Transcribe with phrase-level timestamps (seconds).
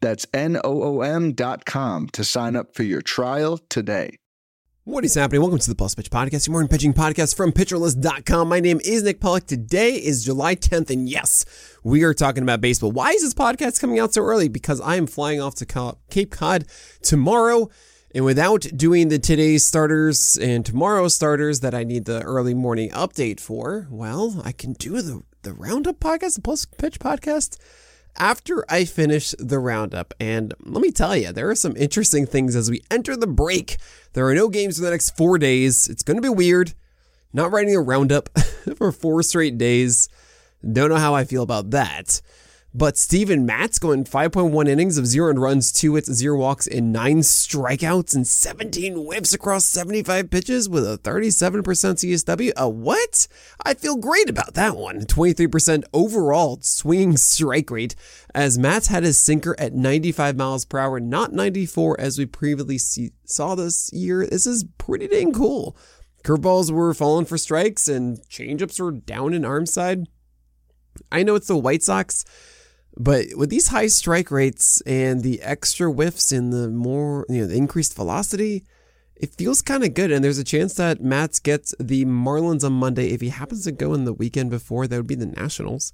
[0.00, 4.16] That's N O O M.com to sign up for your trial today.
[4.84, 5.42] What is happening?
[5.42, 8.48] Welcome to the Plus Pitch Podcast, your morning pitching podcast from PitcherList.com.
[8.48, 9.46] My name is Nick Pollack.
[9.46, 11.44] Today is July 10th, and yes,
[11.84, 12.90] we are talking about baseball.
[12.90, 14.48] Why is this podcast coming out so early?
[14.48, 16.64] Because I am flying off to Cape Cod
[17.02, 17.68] tomorrow,
[18.14, 22.88] and without doing the today's starters and tomorrow's starters that I need the early morning
[22.92, 27.58] update for, well, I can do the, the Roundup podcast, the Plus Pitch Podcast
[28.18, 30.14] after I finish the roundup.
[30.20, 33.76] And let me tell you, there are some interesting things as we enter the break.
[34.12, 35.88] There are no games for the next four days.
[35.88, 36.74] It's going to be weird.
[37.32, 38.28] Not writing a roundup
[38.76, 40.08] for four straight days.
[40.72, 42.20] Don't know how I feel about that.
[42.78, 46.92] But Steven Matz going 5.1 innings of zero and runs, two hits, zero walks, and
[46.92, 52.52] nine strikeouts and 17 whiffs across 75 pitches with a 37% CSW.
[52.56, 53.26] A what?
[53.64, 55.00] I feel great about that one.
[55.06, 57.96] 23% overall swinging strike rate
[58.32, 63.10] as Matz had his sinker at 95 miles per hour, not 94 as we previously
[63.24, 64.24] saw this year.
[64.24, 65.76] This is pretty dang cool.
[66.22, 70.06] Curveballs were falling for strikes and changeups were down in arm side.
[71.10, 72.24] I know it's the White Sox
[72.98, 77.46] but with these high strike rates and the extra whiffs and the more, you know,
[77.46, 78.64] the increased velocity,
[79.14, 80.10] it feels kind of good.
[80.10, 83.10] And there's a chance that Matz gets the Marlins on Monday.
[83.10, 85.92] If he happens to go in the weekend before, that would be the Nationals.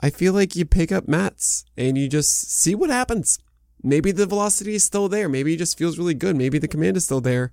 [0.00, 3.38] I feel like you pick up Matz and you just see what happens.
[3.82, 5.28] Maybe the velocity is still there.
[5.28, 6.36] Maybe he just feels really good.
[6.36, 7.52] Maybe the command is still there.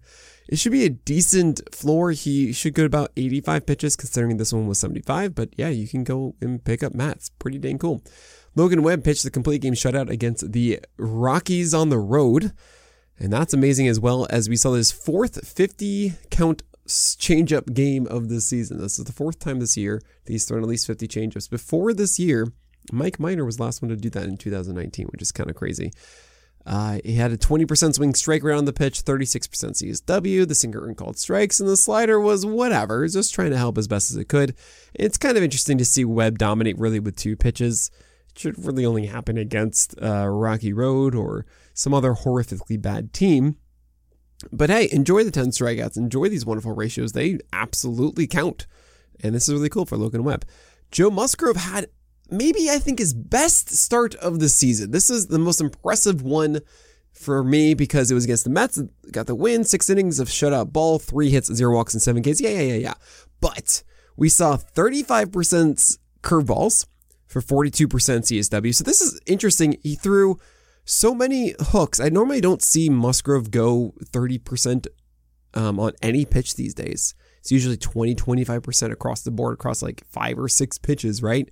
[0.49, 2.11] It should be a decent floor.
[2.11, 5.35] He should go about 85 pitches, considering this one was 75.
[5.35, 7.29] But yeah, you can go and pick up Matz.
[7.39, 8.01] Pretty dang cool.
[8.55, 12.53] Logan Webb pitched the complete game shutout against the Rockies on the road.
[13.19, 18.29] And that's amazing as well as we saw his fourth 50 count changeup game of
[18.29, 18.79] the season.
[18.79, 21.49] This is the fourth time this year that he's thrown at least 50 changeups.
[21.49, 22.47] Before this year,
[22.91, 25.55] Mike Minor was the last one to do that in 2019, which is kind of
[25.55, 25.91] crazy.
[26.65, 30.45] Uh, he had a 20% swing strike rate on the pitch, 36% CSW.
[30.45, 33.87] The sinker earned called strikes, and the slider was whatever, just trying to help as
[33.87, 34.53] best as it could.
[34.93, 37.89] It's kind of interesting to see Webb dominate really with two pitches
[38.31, 43.55] It should really only happen against uh, Rocky Road or some other horrifically bad team.
[44.51, 45.95] But hey, enjoy the 10 strikeouts.
[45.95, 47.13] Enjoy these wonderful ratios.
[47.13, 48.67] They absolutely count.
[49.23, 50.45] And this is really cool for Logan Webb.
[50.91, 51.87] Joe Musgrove had
[52.29, 54.91] maybe, I think, his best start of the season.
[54.91, 56.61] This is the most impressive one
[57.11, 58.81] for me because it was against the Mets.
[59.11, 62.39] Got the win, six innings of shutout ball, three hits, zero walks, and seven Ks.
[62.41, 62.93] Yeah, yeah, yeah, yeah.
[63.41, 63.83] But
[64.15, 66.85] we saw 35% curveballs,
[67.27, 68.73] for 42% CSW.
[68.73, 69.77] So this is interesting.
[69.83, 70.39] He threw
[70.85, 71.99] so many hooks.
[71.99, 74.87] I normally don't see Musgrove go 30%
[75.53, 77.13] um, on any pitch these days.
[77.39, 81.49] It's usually 20, 25% across the board, across like five or six pitches, right?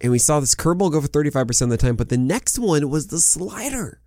[0.00, 2.90] And we saw this curveball go for 35% of the time, but the next one
[2.90, 4.00] was the slider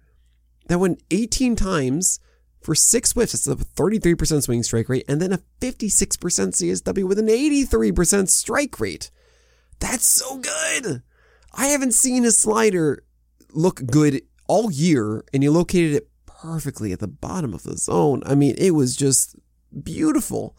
[0.67, 2.19] that went 18 times
[2.61, 3.33] for six whiffs.
[3.33, 8.79] It's a 33% swing strike rate and then a 56% CSW with an 83% strike
[8.79, 9.09] rate.
[9.79, 11.03] That's so good.
[11.53, 13.03] I haven't seen a slider
[13.51, 18.21] look good all year, and he located it perfectly at the bottom of the zone.
[18.25, 19.35] I mean, it was just
[19.83, 20.57] beautiful.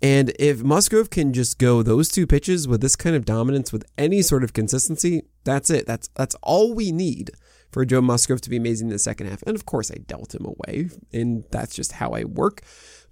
[0.00, 3.84] And if Musgrove can just go those two pitches with this kind of dominance with
[3.96, 5.86] any sort of consistency, that's it.
[5.86, 7.30] That's that's all we need
[7.70, 9.42] for Joe Musgrove to be amazing in the second half.
[9.42, 12.62] And of course, I dealt him away, and that's just how I work.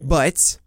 [0.01, 0.59] But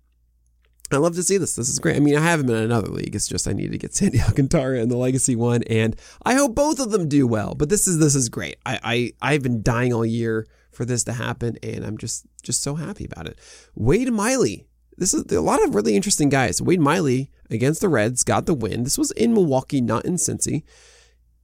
[0.92, 1.56] I love to see this.
[1.56, 1.96] This is great.
[1.96, 3.16] I mean, I have him in another league.
[3.16, 6.56] It's just I need to get Sandy Alcantara in the Legacy one, and I hope
[6.56, 7.56] both of them do well.
[7.56, 8.58] But this is this is great.
[8.66, 12.62] I, I I've been dying all year for this to happen, and I'm just just
[12.62, 13.40] so happy about it.
[13.76, 14.66] Wade Miley.
[15.00, 16.62] This is a lot of really interesting guys.
[16.62, 18.84] Wade Miley against the Reds got the win.
[18.84, 20.64] This was in Milwaukee, not in Cincy.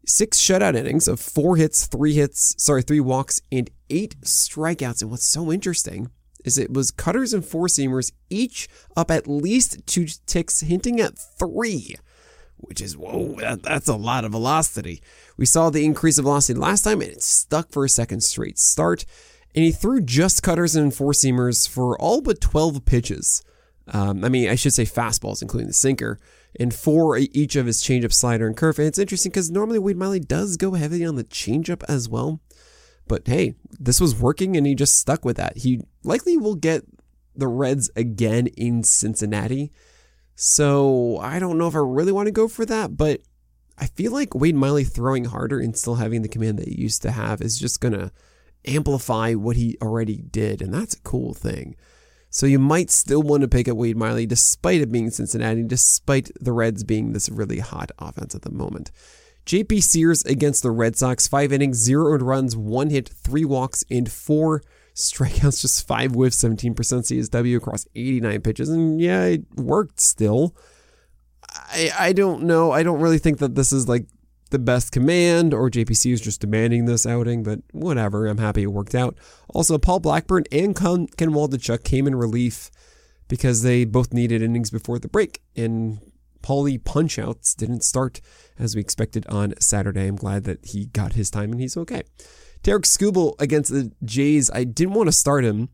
[0.05, 5.01] Six shutout innings of four hits, three hits, sorry, three walks, and eight strikeouts.
[5.01, 6.11] And what's so interesting
[6.43, 8.67] is it was cutters and four seamers, each
[8.97, 11.95] up at least two ticks, hinting at three,
[12.57, 15.01] which is, whoa, that, that's a lot of velocity.
[15.37, 18.59] We saw the increase of velocity last time, and it stuck for a second straight
[18.59, 19.05] start.
[19.55, 23.41] And he threw just cutters and four seamers for all but 12 pitches.
[23.87, 26.19] Um, I mean, I should say fastballs, including the sinker,
[26.59, 28.79] and four each of his changeup, slider, and curve.
[28.79, 32.41] And it's interesting because normally Wade Miley does go heavy on the changeup as well.
[33.07, 35.57] But hey, this was working and he just stuck with that.
[35.57, 36.83] He likely will get
[37.35, 39.71] the Reds again in Cincinnati.
[40.35, 43.21] So I don't know if I really want to go for that, but
[43.77, 47.01] I feel like Wade Miley throwing harder and still having the command that he used
[47.03, 48.11] to have is just going to
[48.69, 50.61] amplify what he already did.
[50.61, 51.75] And that's a cool thing.
[52.29, 56.31] So you might still want to pick up Wade Miley despite it being Cincinnati, despite
[56.39, 58.91] the Reds being this really hot offense at the moment.
[59.45, 63.85] JP Sears against the Red Sox, five innings, zero earned runs, one hit, three walks,
[63.89, 64.63] and four
[64.95, 68.69] strikeouts, just five whiffs, 17% CSW across 89 pitches.
[68.69, 70.55] And yeah, it worked still.
[71.53, 72.71] I, I don't know.
[72.71, 74.07] I don't really think that this is like
[74.51, 78.27] the best command or JPC is just demanding this outing, but whatever.
[78.27, 79.17] I'm happy it worked out.
[79.49, 82.69] Also, Paul Blackburn and Ken Waldichuk came in relief
[83.27, 85.41] because they both needed innings before the break.
[85.55, 85.99] And
[86.41, 88.21] Paulie punchouts didn't start
[88.59, 90.07] as we expected on Saturday.
[90.07, 92.03] I'm glad that he got his time and he's okay.
[92.61, 94.51] Tarik Skubal against the Jays.
[94.51, 95.69] I didn't want to start him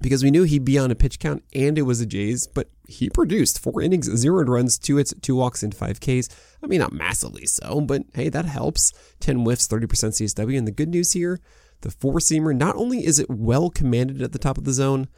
[0.00, 2.68] because we knew he'd be on a pitch count and it was a Jays, but
[2.90, 6.28] he produced four innings, zero runs, two hits, two walks, and five Ks.
[6.62, 8.92] I mean, not massively so, but hey, that helps.
[9.20, 10.58] 10 whiffs, 30% CSW.
[10.58, 11.40] And the good news here,
[11.82, 15.08] the four seamer, not only is it well commanded at the top of the zone,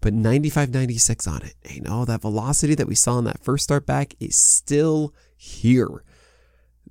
[0.00, 1.54] but 95 96 on it.
[1.62, 6.02] Hey, no, that velocity that we saw in that first start back is still here.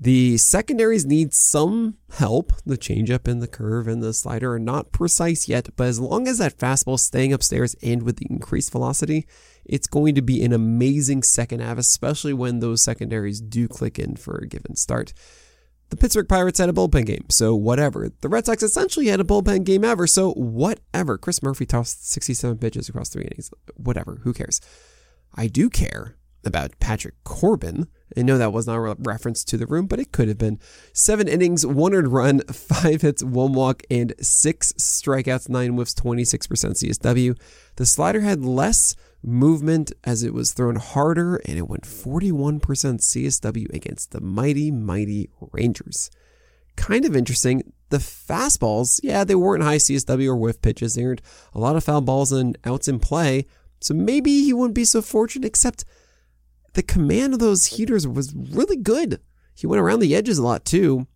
[0.01, 2.54] The secondaries need some help.
[2.66, 6.25] The changeup and the curve and the slider are not precise yet, but as long
[6.25, 9.28] as that fastball staying upstairs and with the increased velocity,
[9.66, 14.16] it's going to be an amazing second half, especially when those secondaries do click in
[14.16, 15.13] for a given start.
[15.90, 18.10] The Pittsburgh Pirates had a bullpen game, so whatever.
[18.22, 21.18] The Red Sox essentially had a bullpen game ever, so whatever.
[21.18, 23.51] Chris Murphy tossed 67 pitches across three innings.
[23.75, 24.62] Whatever, who cares?
[25.36, 27.88] I do care about Patrick Corbin.
[28.18, 30.59] I know that was not a reference to the room, but it could have been.
[30.94, 36.47] Seven innings, one earned run, five hits, one walk, and six strikeouts, nine whiffs, 26%
[36.47, 37.39] CSW.
[37.75, 43.74] The slider had less movement as it was thrown harder, and it went 41% CSW
[43.74, 46.09] against the mighty, mighty Rangers.
[46.75, 47.74] Kind of interesting.
[47.89, 50.95] The fastballs, yeah, they weren't high CSW or whiff pitches.
[50.95, 51.21] They earned
[51.53, 53.45] a lot of foul balls and outs in play.
[53.81, 55.86] So maybe he wouldn't be so fortunate, except
[56.74, 59.19] the command of those heaters was really good.
[59.56, 61.07] He went around the edges a lot too.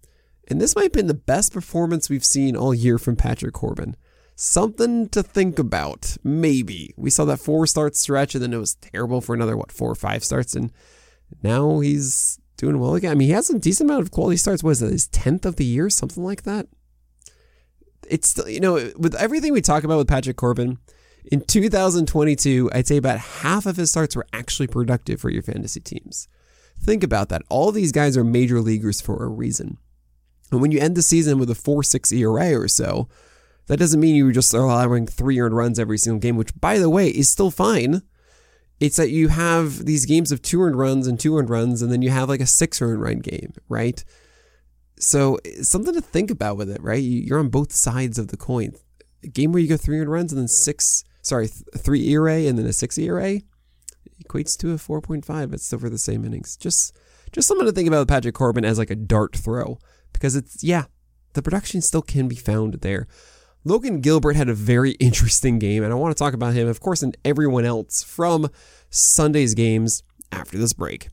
[0.49, 3.95] And this might have been the best performance we've seen all year from Patrick Corbin.
[4.35, 6.93] Something to think about, maybe.
[6.97, 9.89] We saw that four start stretch and then it was terrible for another, what, four
[9.89, 10.55] or five starts.
[10.55, 10.71] And
[11.41, 13.11] now he's doing well again.
[13.11, 14.63] I mean, he has a decent amount of quality starts.
[14.63, 15.89] Was it his 10th of the year?
[15.89, 16.67] Something like that.
[18.09, 20.77] It's you know, with everything we talk about with Patrick Corbin,
[21.25, 25.79] in 2022, I'd say about half of his starts were actually productive for your fantasy
[25.79, 26.27] teams.
[26.79, 27.43] Think about that.
[27.49, 29.77] All these guys are major leaguers for a reason.
[30.51, 33.07] And when you end the season with a 4 6 ERA or so,
[33.67, 36.77] that doesn't mean you are just allowing three earned runs every single game, which, by
[36.77, 38.01] the way, is still fine.
[38.79, 41.91] It's that you have these games of two earned runs and two earned runs, and
[41.91, 44.03] then you have like a six earned run game, right?
[44.99, 47.01] So, something to think about with it, right?
[47.01, 48.73] You're on both sides of the coin.
[49.23, 52.57] A game where you go three earned runs and then six sorry, three ERA and
[52.59, 53.39] then a six ERA
[54.23, 55.53] equates to a 4.5.
[55.53, 56.55] It's still for the same innings.
[56.55, 56.95] Just
[57.31, 59.79] just something to think about Patrick Corbin as like a dart throw
[60.11, 60.85] because it's yeah,
[61.33, 63.07] the production still can be found there.
[63.65, 66.79] Logan Gilbert had a very interesting game, and I want to talk about him, of
[66.79, 68.49] course, and everyone else from
[68.89, 71.09] Sunday's games after this break.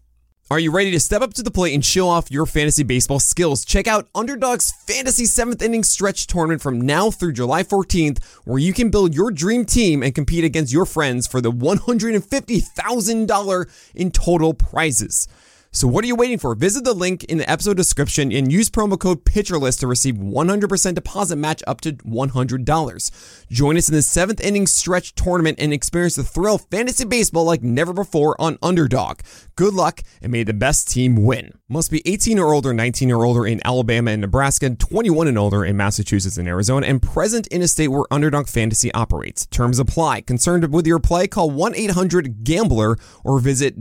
[0.53, 3.21] Are you ready to step up to the plate and show off your fantasy baseball
[3.21, 3.65] skills?
[3.65, 8.73] Check out Underdog's Fantasy 7th Inning Stretch Tournament from now through July 14th, where you
[8.73, 14.53] can build your dream team and compete against your friends for the $150,000 in total
[14.53, 15.29] prizes.
[15.73, 16.57] So what are you waiting for?
[16.57, 20.95] Visit the link in the episode description and use promo code PITCHERLIST to receive 100%
[20.97, 23.47] deposit match up to $100.
[23.53, 27.45] Join us in the 7th inning stretch tournament and experience the thrill of fantasy baseball
[27.45, 29.21] like never before on Underdog.
[29.55, 31.53] Good luck and may the best team win.
[31.69, 35.65] Must be 18 or older, 19 or older in Alabama and Nebraska, 21 and older
[35.65, 39.47] in Massachusetts and Arizona, and present in a state where Underdog Fantasy operates.
[39.47, 40.23] Terms apply.
[40.23, 41.29] Concerned with your play?
[41.29, 43.77] Call 1-800-GAMBLER or visit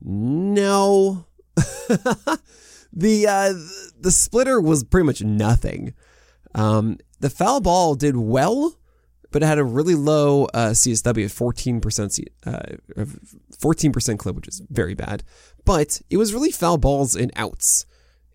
[0.00, 1.26] No.
[2.92, 3.54] the uh,
[4.00, 5.94] the splitter was pretty much nothing.
[6.54, 8.76] Um, the foul ball did well
[9.32, 13.04] but it had a really low uh, CSW, 14%, uh,
[13.58, 15.24] 14% clip, which is very bad.
[15.64, 17.86] But it was really foul balls and outs.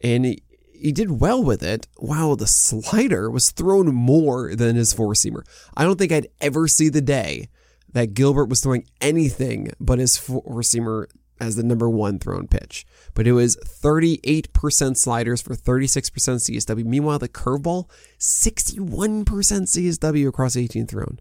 [0.01, 0.43] And he,
[0.73, 1.87] he did well with it.
[1.99, 5.43] Wow, the slider was thrown more than his four seamer.
[5.77, 7.47] I don't think I'd ever see the day
[7.93, 11.07] that Gilbert was throwing anything but his four seamer
[11.39, 12.85] as the number one thrown pitch.
[13.13, 16.85] But it was 38% sliders for 36% CSW.
[16.85, 17.89] Meanwhile, the curveball,
[18.19, 21.19] 61% CSW across 18 thrown.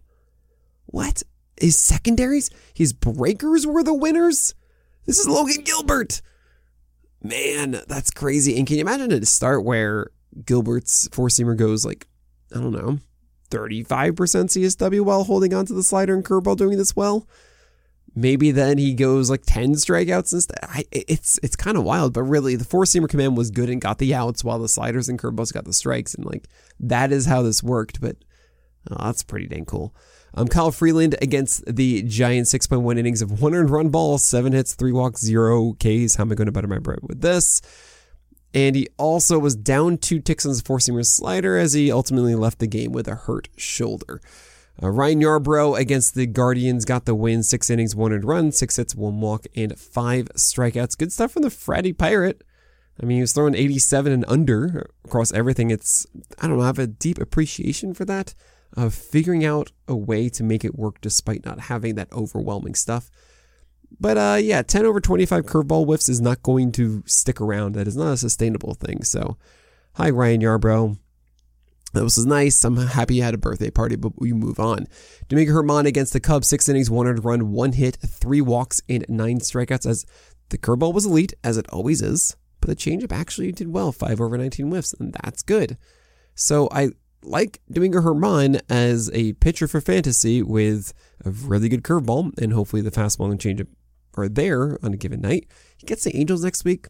[0.85, 1.23] What?
[1.59, 2.49] His secondaries?
[2.73, 4.53] His breakers were the winners?
[5.05, 6.21] This is Logan Gilbert.
[7.23, 8.57] Man, that's crazy.
[8.57, 10.11] And can you imagine at a start where
[10.45, 12.07] Gilbert's four seamer goes like,
[12.55, 12.99] I don't know,
[13.49, 17.27] 35% CSW while holding onto the slider and curveball doing this well?
[18.17, 20.57] Maybe then he goes like 10 strikeouts instead.
[20.63, 23.79] I, it's it's kind of wild, but really the four seamer command was good and
[23.79, 26.15] got the outs while the sliders and curveballs got the strikes.
[26.15, 26.47] And like
[26.79, 28.01] that is how this worked.
[28.01, 28.17] But
[28.89, 29.95] oh, that's pretty dang cool.
[30.33, 34.73] Um, Kyle Freeland against the Giants, 6.1 innings of one earned run ball, seven hits,
[34.75, 36.15] three walks, zero Ks.
[36.15, 37.61] How am I going to butter my bread with this?
[38.53, 42.33] And he also was down two ticks on his four seamer slider as he ultimately
[42.33, 44.21] left the game with a hurt shoulder.
[44.81, 47.41] Uh, Ryan Yarbrough against the Guardians got the win.
[47.43, 50.97] Six innings, one and run, six hits, one walk, and five strikeouts.
[50.97, 52.43] Good stuff from the Fratty Pirate.
[53.01, 55.71] I mean, he was throwing 87 and under across everything.
[55.71, 56.05] It's,
[56.39, 58.33] I don't know, I have a deep appreciation for that,
[58.75, 63.09] of figuring out a way to make it work despite not having that overwhelming stuff.
[63.99, 67.73] But uh, yeah, 10 over 25 curveball whiffs is not going to stick around.
[67.73, 69.03] That is not a sustainable thing.
[69.03, 69.37] So,
[69.93, 70.97] hi, Ryan Yarbrough.
[71.93, 72.63] That was nice.
[72.63, 74.87] I'm happy you had a birthday party, but we move on.
[75.29, 79.05] Domingo Germán against the Cubs, six innings, one earned run, one hit, three walks, and
[79.07, 79.85] nine strikeouts.
[79.85, 80.05] As
[80.49, 84.19] the curveball was elite, as it always is, but the changeup actually did well, five
[84.19, 85.77] over 19 whiffs, and that's good.
[86.35, 86.89] So I
[87.23, 90.93] like Domingo Germán as a pitcher for fantasy with
[91.25, 93.67] a really good curveball, and hopefully the fastball and changeup
[94.15, 95.47] are there on a given night.
[95.77, 96.87] He gets the Angels next week.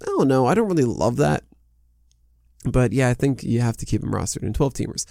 [0.00, 0.46] I don't know.
[0.46, 1.44] I don't really love that.
[2.64, 5.06] But yeah, I think you have to keep him rostered in 12 teamers.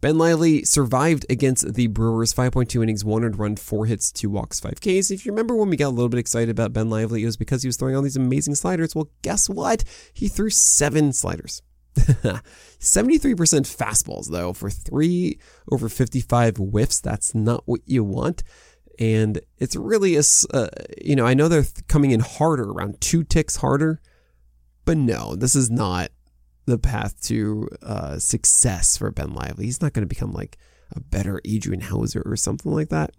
[0.00, 4.60] Ben Lively survived against the Brewers, 5.2 innings, one earned run, four hits, two walks,
[4.60, 5.10] five Ks.
[5.10, 7.38] If you remember when we got a little bit excited about Ben Lively, it was
[7.38, 8.94] because he was throwing all these amazing sliders.
[8.94, 9.84] Well, guess what?
[10.12, 11.62] He threw seven sliders.
[11.96, 12.42] 73%
[12.78, 15.38] fastballs, though, for three
[15.72, 17.00] over 55 whiffs.
[17.00, 18.42] That's not what you want.
[18.98, 20.22] And it's really a,
[20.52, 20.68] uh,
[21.02, 24.00] you know, I know they're coming in harder, around two ticks harder,
[24.84, 26.10] but no, this is not
[26.66, 29.66] the path to uh, success for Ben Lively.
[29.66, 30.58] He's not going to become like
[30.94, 33.12] a better Adrian Houser or something like that.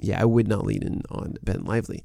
[0.00, 2.04] Yeah, I would not lean in on Ben Lively.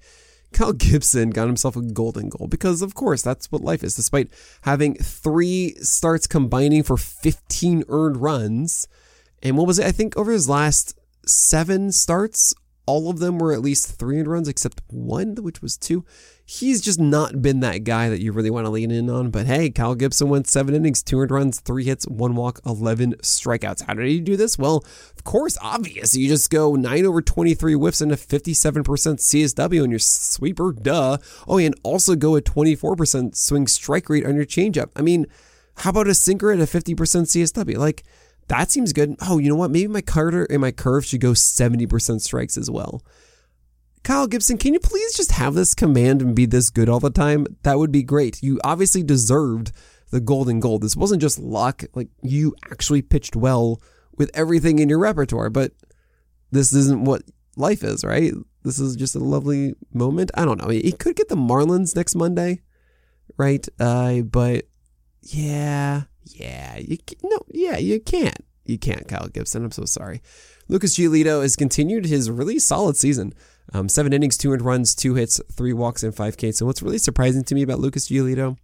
[0.53, 3.95] Kyle Gibson got himself a golden goal because, of course, that's what life is.
[3.95, 8.87] Despite having three starts combining for 15 earned runs,
[9.43, 9.85] and what was it?
[9.85, 12.53] I think over his last seven starts,
[12.85, 16.05] all of them were at least three earned runs, except one, which was two
[16.49, 19.29] he's just not been that guy that you really want to lean in on.
[19.29, 23.83] But hey, Kyle Gibson went seven innings, 200 runs, three hits, one walk, 11 strikeouts.
[23.83, 24.57] How did he do this?
[24.57, 24.77] Well,
[25.17, 26.15] of course, obvious.
[26.15, 30.71] You just go nine over 23 whiffs and a 57% CSW on your sweeper.
[30.71, 31.17] Duh.
[31.49, 34.89] Oh, and also go a 24% swing strike rate on your changeup.
[34.95, 35.27] I mean,
[35.79, 37.77] how about a sinker at a 50% CSW?
[37.77, 38.05] Like,
[38.47, 39.17] that seems good.
[39.21, 39.71] Oh, you know what?
[39.71, 43.03] Maybe my cutter and my curve should go 70% strikes as well.
[44.07, 47.09] Kyle Gibson, can you please just have this command and be this good all the
[47.09, 47.45] time?
[47.63, 48.41] That would be great.
[48.41, 49.73] You obviously deserved
[50.11, 50.79] the golden goal.
[50.79, 51.83] This wasn't just luck.
[51.93, 53.81] Like you actually pitched well
[54.15, 55.73] with everything in your repertoire, but
[56.51, 57.23] this isn't what
[57.57, 58.31] life is, right?
[58.63, 60.31] This is just a lovely moment.
[60.35, 60.69] I don't know.
[60.69, 62.61] He could get the Marlins next Monday,
[63.35, 63.67] right?
[63.77, 64.69] Uh, but
[65.21, 68.39] yeah, yeah, you no, yeah, you can't.
[68.63, 69.65] You can't, Kyle Gibson.
[69.65, 70.21] I'm so sorry.
[70.69, 73.33] Lucas Giolito has continued his really solid season.
[73.73, 76.57] Um, seven innings, two runs, two hits, three walks, and five Ks.
[76.57, 78.57] So what's really surprising to me about Lucas Giolito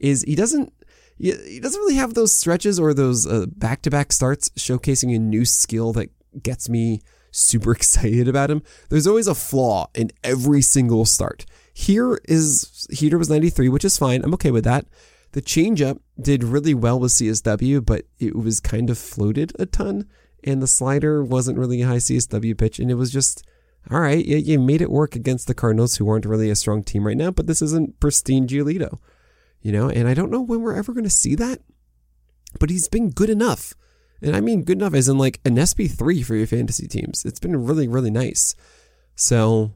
[0.00, 0.72] is he doesn't
[1.18, 5.44] he doesn't really have those stretches or those back to back starts showcasing a new
[5.44, 6.10] skill that
[6.42, 7.00] gets me
[7.30, 8.62] super excited about him.
[8.88, 11.46] There's always a flaw in every single start.
[11.72, 14.24] Here is heater was 93, which is fine.
[14.24, 14.86] I'm okay with that.
[15.32, 20.08] The changeup did really well with CSW, but it was kind of floated a ton,
[20.42, 23.46] and the slider wasn't really a high CSW pitch, and it was just
[23.90, 26.82] all right, you, you made it work against the Cardinals, who aren't really a strong
[26.82, 28.98] team right now, but this isn't pristine Giolito,
[29.60, 31.60] you know, and I don't know when we're ever going to see that,
[32.58, 33.74] but he's been good enough.
[34.22, 37.24] And I mean good enough as in like an SP3 for your fantasy teams.
[37.24, 38.54] It's been really, really nice.
[39.14, 39.74] So,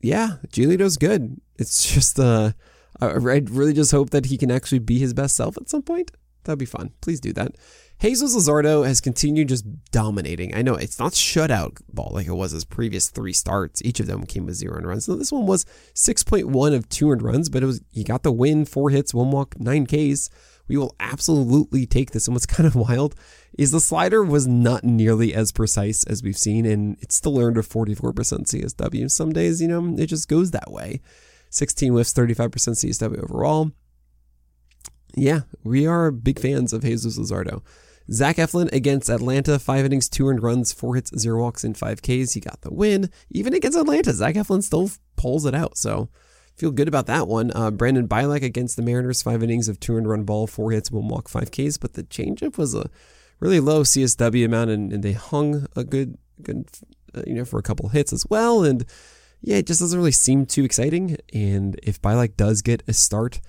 [0.00, 1.40] yeah, Giolito's good.
[1.56, 2.52] It's just, uh,
[3.00, 6.10] I really just hope that he can actually be his best self at some point.
[6.44, 6.92] That'd be fun.
[7.00, 7.56] Please do that.
[8.00, 10.54] Jesus Luzardo has continued just dominating.
[10.54, 13.82] I know it's not shutout ball like it was his previous three starts.
[13.84, 15.06] Each of them came with zero runs.
[15.06, 15.64] So this one was
[15.94, 19.32] 6.1 of two 200 runs, but it was he got the win, four hits, one
[19.32, 20.30] walk, nine Ks.
[20.68, 22.28] We will absolutely take this.
[22.28, 23.16] And what's kind of wild
[23.58, 27.56] is the slider was not nearly as precise as we've seen, and it still earned
[27.56, 29.10] a 44% CSW.
[29.10, 31.00] Some days, you know, it just goes that way.
[31.50, 33.72] 16 whiffs, 35% CSW overall.
[35.16, 37.62] Yeah, we are big fans of Jesus Luzardo.
[38.10, 42.00] Zach Eflin against Atlanta, five innings, two earned runs, four hits, zero walks, and five
[42.00, 42.32] Ks.
[42.32, 43.10] He got the win.
[43.30, 45.76] Even against Atlanta, Zach Eflin still pulls it out.
[45.76, 46.08] So
[46.56, 47.52] feel good about that one.
[47.54, 50.90] Uh, Brandon Bielak against the Mariners, five innings of two earned run ball, four hits,
[50.90, 51.76] one walk, five Ks.
[51.76, 52.88] But the changeup was a
[53.40, 56.68] really low CSW amount, and, and they hung a good, good,
[57.14, 58.64] uh, you know, for a couple hits as well.
[58.64, 58.86] And
[59.42, 61.18] yeah, it just doesn't really seem too exciting.
[61.34, 63.40] And if Bielak does get a start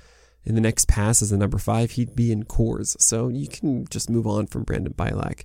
[0.45, 2.99] in the next pass as a number five, he'd be in Coors.
[3.01, 5.43] So you can just move on from Brandon Bielak.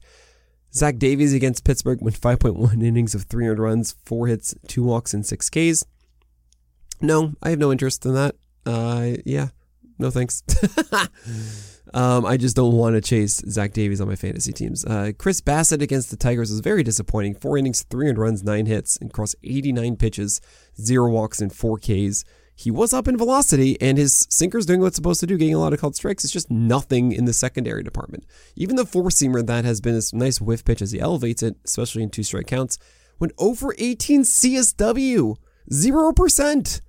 [0.72, 5.24] Zach Davies against Pittsburgh went 5.1 innings of 300 runs, four hits, two walks, and
[5.24, 5.84] six Ks.
[7.00, 8.34] No, I have no interest in that.
[8.66, 9.48] Uh, yeah,
[9.98, 10.42] no thanks.
[11.94, 14.84] um, I just don't want to chase Zach Davies on my fantasy teams.
[14.84, 17.34] Uh, Chris Bassitt against the Tigers was very disappointing.
[17.34, 20.40] Four innings, 300 runs, nine hits, and across 89 pitches,
[20.80, 22.24] zero walks, and four Ks
[22.56, 25.54] he was up in velocity and his sinker's doing what it's supposed to do, getting
[25.54, 26.24] a lot of called strikes.
[26.24, 28.24] It's just nothing in the secondary department.
[28.54, 31.56] Even the four seamer that has been a nice whiff pitch as he elevates it,
[31.64, 32.78] especially in two strike counts,
[33.18, 35.36] went over 18 CSW,
[35.70, 36.80] 0%.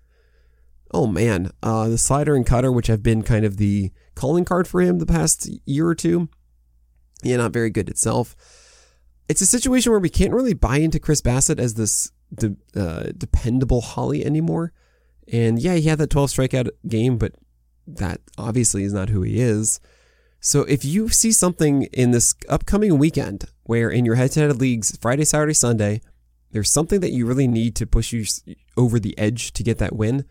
[0.92, 4.68] Oh man, uh, the slider and cutter, which have been kind of the calling card
[4.68, 6.30] for him the past year or two,
[7.24, 8.36] yeah, not very good itself.
[9.28, 13.12] It's a situation where we can't really buy into Chris Bassitt as this de- uh,
[13.18, 14.72] dependable Holly anymore.
[15.32, 17.34] And yeah, he had that 12 strikeout game, but
[17.88, 19.80] that obviously is not who he is.
[20.40, 25.26] So if you see something in this upcoming weekend where in your head-to-head leagues, Friday,
[25.26, 26.02] Saturday, Sunday,
[26.52, 28.26] there's something that you really need to push you
[28.78, 30.26] over the edge to get that win.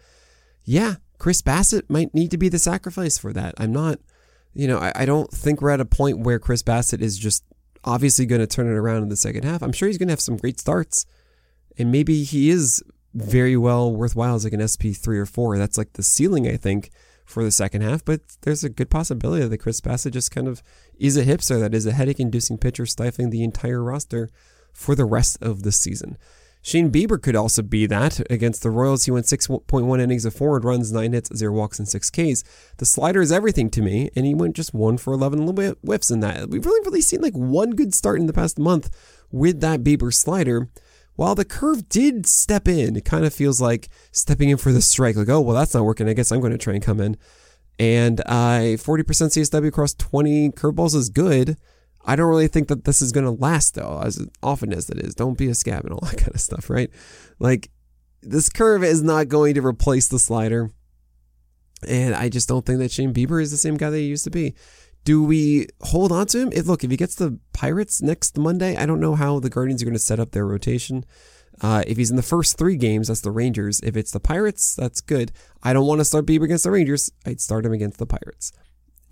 [0.65, 3.55] Yeah, Chris Bassitt might need to be the sacrifice for that.
[3.59, 3.99] I'm not,
[4.55, 7.45] you know, I, I don't think we're at a point where Chris Bassitt is just
[7.85, 9.63] obviously going to turn it around in the second half.
[9.63, 11.07] I'm sure he's going to have some great starts.
[11.77, 12.83] And maybe he is
[13.15, 15.59] very well worthwhile as like an SP3 or 4.
[15.59, 16.91] That's like the ceiling, I think,
[17.25, 18.05] for the second half.
[18.05, 20.63] But there's a good possibility that Chris Bassitt just kind of
[20.99, 24.29] is a hipster that is a headache inducing pitcher, stifling the entire roster
[24.73, 26.19] for the rest of the season.
[26.61, 28.21] Shane Bieber could also be that.
[28.31, 31.87] Against the Royals, he went 6.1 innings of forward runs, 9 hits, 0 walks, and
[31.87, 32.43] 6 Ks.
[32.79, 35.47] The slider is everything to me, and he went just 1 for 11
[35.83, 36.49] whiffs in that.
[36.49, 38.89] We've really, really seen like one good start in the past month
[39.31, 40.71] with that Bieber slider.
[41.17, 44.83] While the curve did step in, it kind of feels like stepping in for the
[44.83, 45.17] strike.
[45.17, 46.09] Like, oh, well, that's not working.
[46.09, 47.17] I guess I'm going to try and come in.
[47.79, 51.57] And uh, 40% CSW across 20 curveballs is good.
[52.05, 54.99] I don't really think that this is going to last, though, as often as it
[54.99, 55.15] is.
[55.15, 56.91] Don't be a scab and all that kind of stuff, right?
[57.39, 57.71] Like,
[58.23, 60.71] this curve is not going to replace the slider.
[61.87, 64.25] And I just don't think that Shane Bieber is the same guy that he used
[64.25, 64.55] to be.
[65.05, 66.51] Do we hold on to him?
[66.53, 69.83] If, look, if he gets the Pirates next Monday, I don't know how the Guardians
[69.83, 71.05] are going to set up their rotation.
[71.61, 73.81] Uh, if he's in the first three games, that's the Rangers.
[73.81, 75.31] If it's the Pirates, that's good.
[75.63, 77.11] I don't want to start Bieber against the Rangers.
[77.27, 78.53] I'd start him against the Pirates.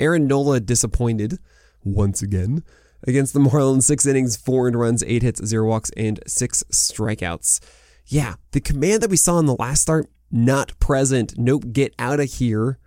[0.00, 1.38] Aaron Nola disappointed
[1.84, 2.64] once again
[3.06, 3.84] against the Marlins.
[3.84, 7.60] Six innings, four earned runs, eight hits, zero walks, and six strikeouts.
[8.06, 11.34] Yeah, the command that we saw in the last start, not present.
[11.36, 12.78] Nope, get out of here.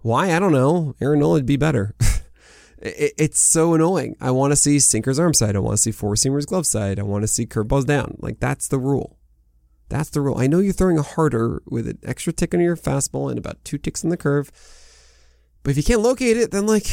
[0.00, 0.34] Why?
[0.34, 0.94] I don't know.
[1.00, 1.94] Aaron Nola would be better.
[2.80, 4.16] it, it's so annoying.
[4.20, 5.56] I want to see sinker's arm side.
[5.56, 6.98] I want to see four seamer's glove side.
[6.98, 8.16] I want to see curveballs down.
[8.20, 9.18] Like that's the rule.
[9.88, 10.38] That's the rule.
[10.38, 13.64] I know you're throwing a harder with an extra tick on your fastball and about
[13.64, 14.52] two ticks on the curve.
[15.62, 16.86] But if you can't locate it, then like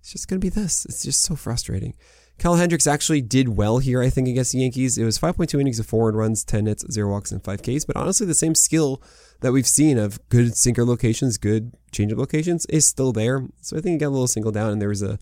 [0.00, 0.84] it's just gonna be this.
[0.86, 1.94] It's just so frustrating.
[2.40, 4.96] Kyle Hendricks actually did well here, I think, against the Yankees.
[4.96, 7.84] It was 5.2 innings of forward runs, 10 hits, 0 walks, and 5 Ks.
[7.84, 9.02] But honestly, the same skill
[9.40, 13.46] that we've seen of good sinker locations, good changeup locations is still there.
[13.60, 15.18] So I think he got a little single down, and there was a.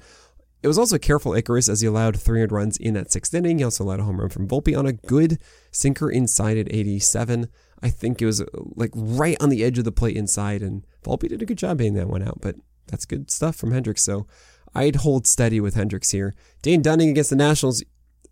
[0.62, 3.58] It was also careful Icarus as he allowed 300 runs in that sixth inning.
[3.58, 5.38] He also allowed a home run from Volpe on a good
[5.72, 7.48] sinker inside at 87.
[7.82, 8.44] I think it was
[8.76, 11.80] like right on the edge of the plate inside, and Volpe did a good job
[11.80, 12.40] hitting that one out.
[12.40, 14.02] But that's good stuff from Hendricks.
[14.02, 14.26] So
[14.74, 16.34] I'd hold steady with Hendricks here.
[16.62, 17.82] Dane Dunning against the Nationals.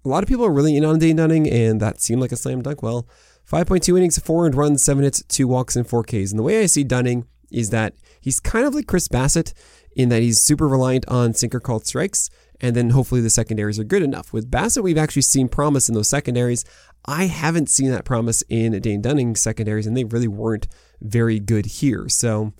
[0.05, 2.37] A lot of people are really in on Dane Dunning, and that seemed like a
[2.37, 2.83] slam dunk.
[2.83, 3.09] Well,
[3.51, 6.31] 5.2 innings, four and runs, seven hits, two walks, and four Ks.
[6.31, 9.53] And the way I see Dunning is that he's kind of like Chris Bassitt
[9.95, 12.29] in that he's super reliant on sinker called strikes,
[12.61, 14.33] and then hopefully the secondaries are good enough.
[14.33, 16.65] With Bassitt, we've actually seen promise in those secondaries.
[17.07, 20.67] I haven't seen that promise in Dane Dunning secondaries, and they really weren't
[21.01, 22.09] very good here.
[22.09, 22.53] So,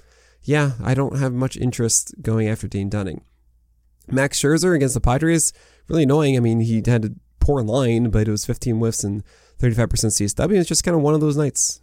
[0.43, 3.23] yeah, I don't have much interest going after Dane Dunning.
[4.09, 5.53] Max Scherzer against the Padres,
[5.89, 6.37] really annoying.
[6.37, 9.23] I mean, he had a poor line, but it was 15 whiffs and
[9.59, 10.57] 35% CSW.
[10.57, 11.81] It's just kind of one of those nights.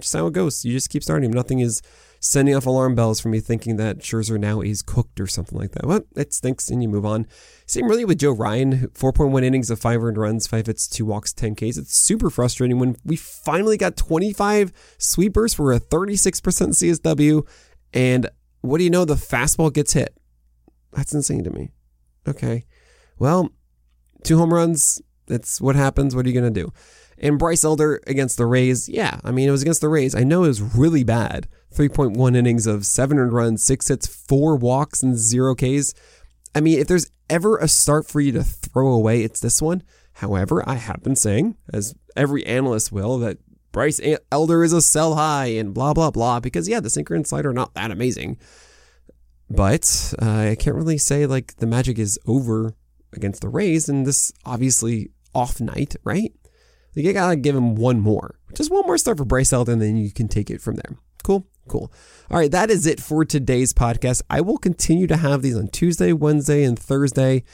[0.00, 0.64] Just how it goes.
[0.64, 1.34] You just keep starting him.
[1.34, 1.80] Nothing is
[2.20, 5.72] sending off alarm bells for me thinking that Scherzer now is cooked or something like
[5.72, 5.86] that.
[5.86, 7.26] Well, it stinks and you move on.
[7.66, 11.32] Same really with Joe Ryan, 4.1 innings of 5 earned runs, 5 hits, 2 walks,
[11.32, 11.76] 10 Ks.
[11.78, 17.46] It's super frustrating when we finally got 25 sweepers for a 36% CSW.
[17.94, 18.28] And
[18.60, 19.04] what do you know?
[19.04, 20.17] The fastball gets hit.
[20.98, 21.70] That's insane to me.
[22.26, 22.66] Okay.
[23.20, 23.50] Well,
[24.24, 25.00] two home runs.
[25.28, 26.16] That's what happens.
[26.16, 26.72] What are you going to do?
[27.18, 30.16] And Bryce Elder against the Rays, yeah, I mean, it was against the Rays.
[30.16, 31.46] I know it was really bad.
[31.72, 35.94] 3.1 innings of seven earned runs, six hits, four walks, and zero Ks.
[36.52, 39.84] I mean, if there's ever a start for you to throw away, it's this one.
[40.14, 43.38] However, I have been saying, as every analyst will, that
[43.70, 44.00] Bryce
[44.32, 47.50] Elder is a sell high and blah, blah, blah, because yeah, the sinker and slider
[47.50, 48.36] are not that amazing.
[49.50, 52.74] But uh, I can't really say like the magic is over
[53.12, 56.32] against the Rays and this obviously off night, right?
[56.94, 58.38] Like You gotta give him one more.
[58.54, 60.96] Just one more start for Bryce Elder, and then you can take it from there.
[61.22, 61.46] Cool.
[61.68, 61.92] Cool.
[62.30, 64.22] All right, that is it for today's podcast.
[64.30, 67.44] I will continue to have these on Tuesday, Wednesday, and Thursday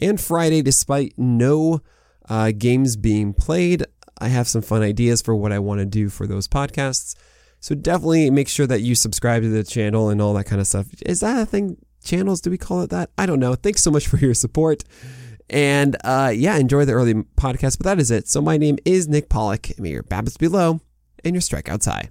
[0.00, 1.80] and Friday, despite no
[2.28, 3.84] uh, games being played.
[4.18, 7.16] I have some fun ideas for what I want to do for those podcasts.
[7.64, 10.66] So definitely make sure that you subscribe to the channel and all that kind of
[10.66, 10.86] stuff.
[11.06, 11.78] Is that a thing?
[12.04, 12.42] Channels?
[12.42, 13.08] Do we call it that?
[13.16, 13.54] I don't know.
[13.54, 14.84] Thanks so much for your support.
[15.48, 17.78] And uh, yeah, enjoy the early podcast.
[17.78, 18.28] But that is it.
[18.28, 19.78] So my name is Nick Pollack.
[19.78, 20.82] May your BABIPs be low
[21.24, 22.10] and your strikeouts high.